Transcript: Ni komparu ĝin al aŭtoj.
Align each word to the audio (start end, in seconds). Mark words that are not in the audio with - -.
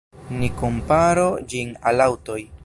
Ni 0.37 0.47
komparu 0.61 1.27
ĝin 1.53 1.77
al 1.93 2.05
aŭtoj. 2.09 2.41